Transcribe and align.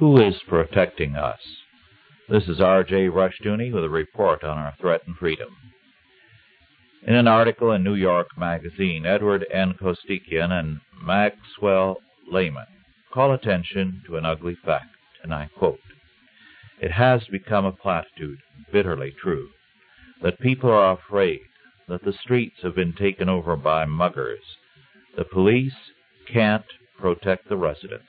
Who 0.00 0.18
is 0.18 0.40
protecting 0.48 1.14
us? 1.14 1.40
This 2.26 2.48
is 2.48 2.58
R.J. 2.58 3.08
Rushdoony 3.08 3.70
with 3.70 3.84
a 3.84 3.90
report 3.90 4.42
on 4.42 4.56
our 4.56 4.74
threatened 4.80 5.16
freedom. 5.18 5.50
In 7.06 7.14
an 7.14 7.28
article 7.28 7.72
in 7.72 7.84
New 7.84 7.96
York 7.96 8.28
Magazine, 8.34 9.04
Edward 9.04 9.44
N. 9.52 9.74
Costikyan 9.74 10.52
and 10.52 10.80
Maxwell 11.04 11.98
Lehman 12.32 12.64
call 13.12 13.34
attention 13.34 14.00
to 14.06 14.16
an 14.16 14.24
ugly 14.24 14.56
fact, 14.64 14.96
and 15.22 15.34
I 15.34 15.50
quote 15.58 15.80
It 16.80 16.92
has 16.92 17.20
become 17.30 17.66
a 17.66 17.72
platitude, 17.72 18.38
bitterly 18.72 19.14
true, 19.22 19.50
that 20.22 20.40
people 20.40 20.70
are 20.70 20.92
afraid 20.92 21.40
that 21.88 22.04
the 22.04 22.14
streets 22.14 22.56
have 22.62 22.74
been 22.74 22.94
taken 22.94 23.28
over 23.28 23.54
by 23.54 23.84
muggers. 23.84 24.56
The 25.18 25.24
police 25.24 25.76
can't 26.26 26.64
protect 26.98 27.50
the 27.50 27.58
residents, 27.58 28.08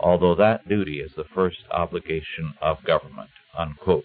although 0.00 0.34
that 0.34 0.68
duty 0.68 1.00
is 1.00 1.12
the 1.16 1.24
first 1.34 1.58
obligation 1.70 2.54
of 2.60 2.84
government. 2.84 3.30
Unquote. 3.56 4.04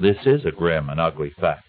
This 0.00 0.18
is 0.26 0.44
a 0.44 0.50
grim 0.50 0.90
and 0.90 1.00
ugly 1.00 1.30
fact. 1.40 1.64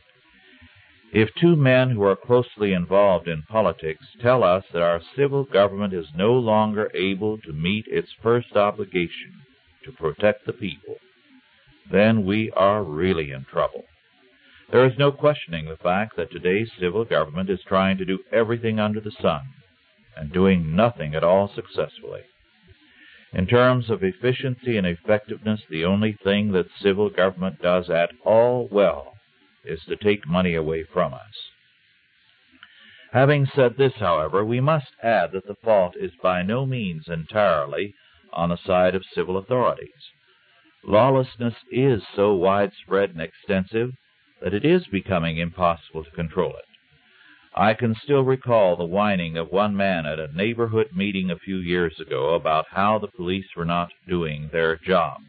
If 1.14 1.34
two 1.36 1.56
men 1.56 1.92
who 1.92 2.04
are 2.04 2.18
closely 2.18 2.74
involved 2.74 3.28
in 3.30 3.44
politics 3.44 4.06
tell 4.22 4.44
us 4.44 4.66
that 4.74 4.82
our 4.82 5.02
civil 5.16 5.46
government 5.46 5.94
is 5.94 6.08
no 6.14 6.34
longer 6.34 6.92
able 6.94 7.38
to 7.40 7.54
meet 7.54 7.86
its 7.88 8.12
first 8.22 8.58
obligation 8.58 9.42
to 9.86 9.92
protect 9.94 10.46
the 10.46 10.52
people, 10.54 10.98
then 11.90 12.26
we 12.26 12.52
are 12.52 12.84
really 12.84 13.32
in 13.32 13.46
trouble. 13.46 13.86
There 14.70 14.86
is 14.86 14.98
no 14.98 15.14
questioning 15.14 15.66
the 15.66 15.78
fact 15.78 16.18
that 16.18 16.30
today's 16.30 16.70
civil 16.78 17.06
government 17.06 17.50
is 17.50 17.62
trying 17.66 17.98
to 18.00 18.06
do 18.06 18.20
everything 18.34 18.80
under 18.80 19.00
the 19.00 19.12
sun 19.22 19.44
and 20.18 20.34
doing 20.34 20.76
nothing 20.76 21.16
at 21.16 21.24
all 21.24 21.48
successfully. 21.48 22.24
In 23.38 23.46
terms 23.46 23.92
of 23.92 24.04
efficiency 24.04 24.78
and 24.78 24.88
effectiveness, 24.88 25.62
the 25.70 25.86
only 25.86 26.14
thing 26.24 26.54
that 26.54 26.72
civil 26.82 27.12
government 27.12 27.62
does 27.62 27.88
at 27.88 28.10
all 28.26 28.68
well 28.72 29.14
is 29.64 29.80
to 29.86 29.96
take 29.96 30.28
money 30.28 30.56
away 30.56 30.84
from 30.84 31.14
us. 31.14 31.52
Having 33.12 33.46
said 33.46 33.78
this, 33.78 33.94
however, 33.98 34.44
we 34.44 34.60
must 34.60 34.92
add 35.04 35.34
that 35.34 35.46
the 35.46 35.54
fault 35.64 35.96
is 35.96 36.14
by 36.24 36.42
no 36.42 36.66
means 36.66 37.08
entirely 37.08 37.94
on 38.34 38.50
the 38.50 38.58
side 38.58 38.96
of 38.96 39.06
civil 39.06 39.38
authorities. 39.38 40.10
Lawlessness 40.84 41.56
is 41.72 42.02
so 42.16 42.34
widespread 42.34 43.12
and 43.12 43.22
extensive 43.22 43.92
that 44.42 44.56
it 44.56 44.66
is 44.66 44.88
becoming 44.88 45.38
impossible 45.38 46.04
to 46.04 46.12
control 46.12 46.56
it. 46.56 46.67
I 47.60 47.74
can 47.74 47.96
still 47.96 48.22
recall 48.22 48.76
the 48.76 48.86
whining 48.86 49.36
of 49.36 49.52
one 49.52 49.76
man 49.76 50.06
at 50.06 50.20
a 50.20 50.32
neighborhood 50.32 50.90
meeting 50.94 51.32
a 51.32 51.40
few 51.40 51.58
years 51.58 52.00
ago 52.00 52.36
about 52.36 52.68
how 52.70 53.00
the 53.00 53.08
police 53.08 53.48
were 53.56 53.66
not 53.66 53.90
doing 54.08 54.52
their 54.52 54.76
job. 54.76 55.22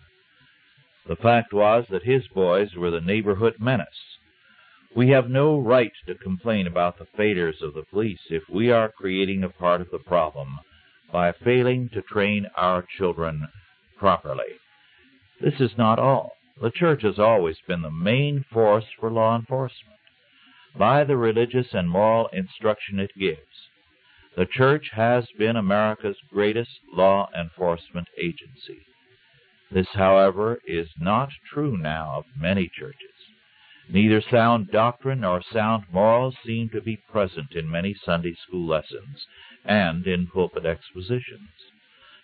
The 1.07 1.17
fact 1.17 1.55
was 1.55 1.87
that 1.89 2.03
his 2.03 2.29
boys 2.29 2.75
were 2.75 2.91
the 2.91 3.01
neighborhood 3.01 3.55
menace. 3.59 4.19
We 4.95 5.09
have 5.09 5.31
no 5.31 5.59
right 5.59 5.93
to 6.07 6.17
complain 6.17 6.67
about 6.67 6.99
the 6.99 7.07
failures 7.17 7.63
of 7.63 7.73
the 7.73 7.85
police 7.85 8.21
if 8.29 8.43
we 8.51 8.71
are 8.71 8.93
creating 8.93 9.43
a 9.43 9.49
part 9.49 9.81
of 9.81 9.91
the 9.91 9.99
problem 9.99 10.59
by 11.11 11.33
failing 11.33 11.89
to 11.95 12.03
train 12.03 12.47
our 12.59 12.85
children 12.99 13.49
properly. 13.97 14.61
This 15.41 15.59
is 15.61 15.79
not 15.79 15.99
all. 15.99 16.33
The 16.61 16.73
church 16.73 17.01
has 17.05 17.19
always 17.19 17.57
been 17.67 17.81
the 17.81 17.91
main 17.91 18.45
force 18.53 18.85
for 19.01 19.11
law 19.11 19.35
enforcement 19.35 19.98
by 20.79 21.03
the 21.03 21.17
religious 21.17 21.75
and 21.75 21.91
moral 21.91 22.29
instruction 22.29 23.01
it 23.01 23.11
gives. 23.19 23.69
The 24.37 24.47
church 24.47 24.91
has 24.93 25.27
been 25.37 25.57
America's 25.57 26.17
greatest 26.33 26.71
law 26.93 27.29
enforcement 27.37 28.07
agency. 28.17 28.87
This, 29.73 29.89
however, 29.95 30.61
is 30.65 30.89
not 31.01 31.31
true 31.53 31.77
now 31.77 32.19
of 32.19 32.25
many 32.41 32.69
churches. 32.69 33.11
Neither 33.91 34.21
sound 34.21 34.71
doctrine 34.71 35.21
nor 35.23 35.43
sound 35.43 35.85
morals 35.91 36.37
seem 36.47 36.69
to 36.71 36.81
be 36.81 36.99
present 37.11 37.57
in 37.57 37.69
many 37.69 37.95
Sunday 37.95 38.35
school 38.35 38.67
lessons 38.69 39.27
and 39.65 40.07
in 40.07 40.29
pulpit 40.29 40.65
expositions. 40.65 41.51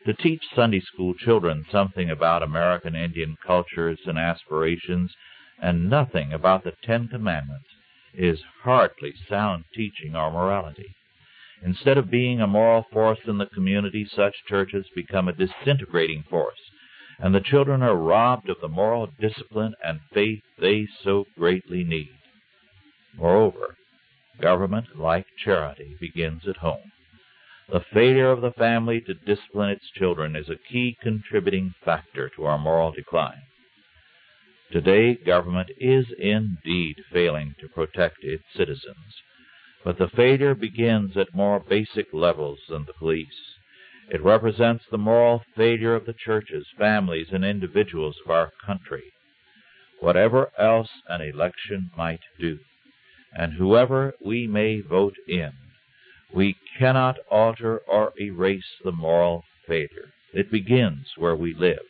To 0.07 0.15
teach 0.15 0.45
Sunday 0.55 0.81
school 0.81 1.15
children 1.15 1.67
something 1.73 2.11
about 2.11 2.43
American 2.43 2.95
Indian 2.95 3.37
cultures 3.45 3.99
and 4.07 4.19
aspirations 4.19 5.13
and 5.61 5.91
nothing 5.91 6.33
about 6.33 6.63
the 6.63 6.75
Ten 6.83 7.09
Commandments 7.09 7.69
is 8.17 8.41
hardly 8.63 9.13
sound 9.29 9.65
teaching 9.75 10.15
or 10.15 10.31
morality. 10.31 10.95
Instead 11.63 11.97
of 11.99 12.11
being 12.11 12.41
a 12.41 12.47
moral 12.47 12.85
force 12.93 13.21
in 13.27 13.39
the 13.39 13.47
community, 13.47 14.05
such 14.05 14.45
churches 14.47 14.87
become 14.95 15.29
a 15.29 15.33
disintegrating 15.33 16.23
force, 16.29 16.61
and 17.19 17.35
the 17.35 17.41
children 17.41 17.83
are 17.83 17.97
robbed 17.97 18.49
of 18.49 18.61
the 18.61 18.69
moral 18.69 19.09
discipline 19.19 19.75
and 19.83 20.01
faith 20.13 20.43
they 20.59 20.87
so 21.03 21.25
greatly 21.39 21.85
need. 21.85 22.11
Moreover, 23.17 23.77
government, 24.41 24.99
like 24.99 25.27
charity, 25.37 25.97
begins 26.01 26.47
at 26.49 26.57
home. 26.57 26.93
The 27.71 27.85
failure 27.93 28.31
of 28.31 28.43
the 28.43 28.53
family 28.53 29.01
to 29.03 29.15
discipline 29.15 29.71
its 29.71 29.89
children 29.91 30.37
is 30.37 30.51
a 30.51 30.59
key 30.71 30.97
contributing 31.01 31.75
factor 31.83 32.29
to 32.37 32.45
our 32.45 32.59
moral 32.59 32.93
decline. 32.93 33.43
Today, 34.75 35.15
government 35.15 35.71
is 35.79 36.05
indeed 36.19 36.97
failing 37.13 37.55
to 37.61 37.69
protect 37.69 38.25
its 38.25 38.43
citizens, 38.57 39.23
but 39.85 39.99
the 39.99 40.09
failure 40.09 40.57
begins 40.57 41.17
at 41.17 41.33
more 41.33 41.61
basic 41.61 42.13
levels 42.13 42.59
than 42.69 42.85
the 42.85 42.93
police. 42.95 43.55
It 44.11 44.21
represents 44.21 44.85
the 44.91 44.99
moral 44.99 45.45
failure 45.55 45.95
of 45.95 46.07
the 46.07 46.13
churches, 46.13 46.67
families, 46.77 47.29
and 47.31 47.45
individuals 47.45 48.17
of 48.25 48.33
our 48.33 48.51
country. 48.67 49.13
Whatever 50.01 50.51
else 50.59 50.91
an 51.09 51.21
election 51.21 51.93
might 51.97 52.25
do, 52.41 52.59
and 53.33 53.53
whoever 53.53 54.15
we 54.21 54.49
may 54.49 54.81
vote 54.81 55.15
in, 55.29 55.53
we 56.35 56.57
cannot 56.77 57.21
alter 57.31 57.79
or 57.87 58.13
erase 58.21 58.75
the 58.83 58.91
moral 58.91 59.45
failure. 59.69 60.13
It 60.33 60.51
begins 60.51 61.07
where 61.17 61.37
we 61.37 61.55
live, 61.55 61.87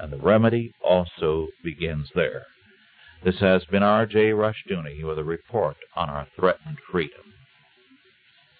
and 0.00 0.12
the 0.12 0.18
remedy 0.18 0.72
also 0.82 1.48
begins 1.62 2.08
there. 2.14 2.46
This 3.22 3.38
has 3.40 3.64
been 3.66 3.82
R.J. 3.82 4.30
Rushdoony 4.30 5.04
with 5.04 5.18
a 5.18 5.24
report 5.24 5.76
on 5.94 6.08
our 6.08 6.26
threatened 6.36 6.78
freedom. 6.90 7.20